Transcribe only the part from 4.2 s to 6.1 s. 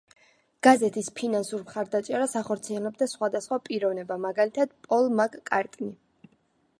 მაგალითად, პოლ მაკ-კარტნი.